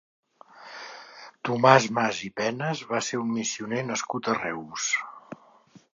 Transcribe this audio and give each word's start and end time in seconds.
Tomàs 1.49 1.85
Mas 1.99 2.23
i 2.29 2.31
Penes 2.41 2.83
va 2.95 3.03
ser 3.11 3.23
un 3.27 3.31
missioner 3.35 3.85
nascut 3.93 4.31
a 4.33 4.39
Reus. 4.43 4.89